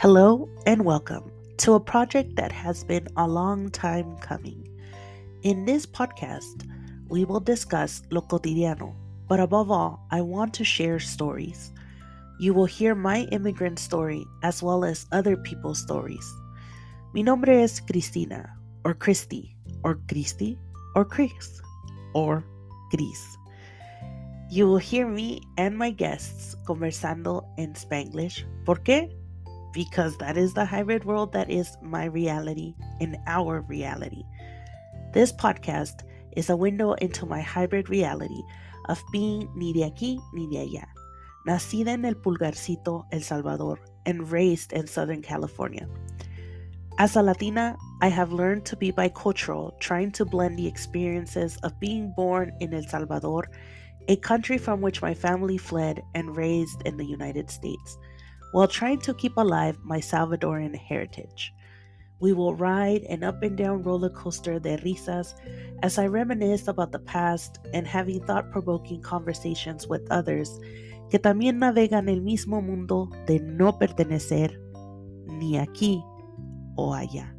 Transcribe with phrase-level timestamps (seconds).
[0.00, 4.66] Hello and welcome to a project that has been a long time coming.
[5.42, 6.64] In this podcast,
[7.10, 8.94] we will discuss lo cotidiano,
[9.28, 11.74] but above all, I want to share stories.
[12.40, 16.24] You will hear my immigrant story as well as other people's stories.
[17.12, 19.54] Mi nombre es Cristina, or Christy,
[19.84, 20.58] or Christy,
[20.96, 21.60] or Chris,
[22.14, 22.42] or
[22.90, 23.36] Gris.
[24.48, 28.46] You will hear me and my guests conversando en Spanglish.
[28.64, 29.19] ¿Por qué?
[29.72, 34.24] Because that is the hybrid world that is my reality and our reality.
[35.12, 36.02] This podcast
[36.36, 38.42] is a window into my hybrid reality
[38.88, 40.86] of being ni de aquí ni de allá.
[41.46, 45.88] Nacida en El Pulgarcito, El Salvador, and raised in Southern California.
[46.98, 51.78] As a Latina, I have learned to be bicultural, trying to blend the experiences of
[51.80, 53.48] being born in El Salvador
[54.08, 57.96] a country from which my family fled and raised in the United States,
[58.52, 61.52] while trying to keep alive my Salvadoran heritage.
[62.20, 65.34] We will ride an up and down roller coaster de risas
[65.82, 70.60] as I reminisce about the past and having thought provoking conversations with others
[71.10, 74.60] que también navegan el mismo mundo de no pertenecer
[75.26, 76.04] ni aquí
[76.76, 77.34] o allá.